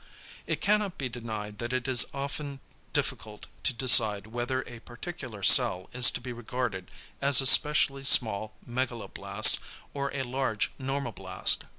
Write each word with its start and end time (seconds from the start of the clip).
It 0.47 0.61
cannot 0.61 0.97
be 0.97 1.09
denied 1.09 1.59
that 1.59 1.73
it 1.73 1.87
is 1.87 2.05
often 2.11 2.59
difficult 2.91 3.45
to 3.63 3.71
decide 3.71 4.25
whether 4.25 4.63
a 4.65 4.79
particular 4.79 5.43
cell 5.43 5.91
is 5.93 6.09
to 6.09 6.19
be 6.19 6.33
regarded 6.33 6.89
as 7.21 7.39
a 7.39 7.45
specially 7.45 8.03
small 8.03 8.55
megaloblast 8.67 9.59
or 9.93 10.11
a 10.15 10.23
large 10.23 10.71
normoblast. 10.79 11.65